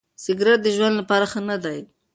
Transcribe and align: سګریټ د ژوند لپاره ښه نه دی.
سګریټ 0.23 0.59
د 0.63 0.67
ژوند 0.75 0.95
لپاره 0.99 1.25
ښه 1.31 1.41
نه 1.49 1.57
دی. 1.63 1.79